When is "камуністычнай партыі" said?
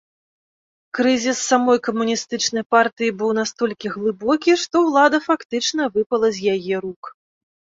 1.87-3.13